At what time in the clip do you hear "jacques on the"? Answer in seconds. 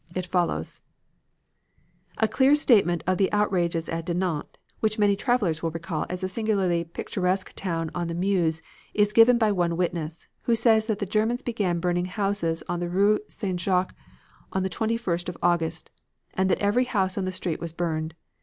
13.61-14.71